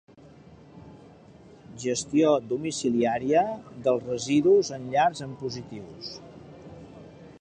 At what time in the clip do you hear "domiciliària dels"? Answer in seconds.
2.53-4.09